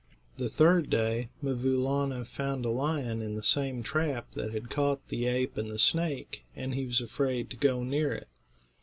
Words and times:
The 0.37 0.49
third 0.49 0.89
day, 0.89 1.29
'Mvoo 1.43 1.77
Laana 1.77 2.25
found 2.25 2.65
a 2.65 2.69
lion 2.71 3.21
in 3.21 3.35
the 3.35 3.43
same 3.43 3.83
trap 3.83 4.31
that 4.33 4.51
had 4.51 4.71
caught 4.71 5.07
the 5.09 5.27
ape 5.27 5.57
and 5.57 5.69
the 5.69 5.77
snake, 5.77 6.43
and 6.55 6.73
he 6.73 6.87
was 6.87 7.01
afraid 7.01 7.51
to 7.51 7.55
go 7.55 7.83
near 7.83 8.11
it. 8.11 8.27